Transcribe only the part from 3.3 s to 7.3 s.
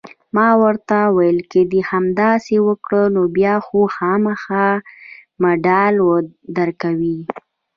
بیا خو خامخا مډال درکوي.